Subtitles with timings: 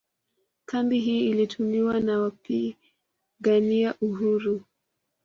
[0.65, 4.61] Kambi hii ilitumiwa na wapiagania uhuru